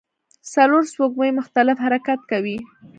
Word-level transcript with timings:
څلور 0.53 0.83
سپوږمۍ 0.91 1.31
مختلف 1.39 1.77
حرکت 1.85 2.19
کوي. 2.31 2.57